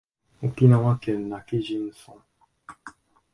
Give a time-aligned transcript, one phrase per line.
[0.41, 2.15] 沖縄県今帰仁村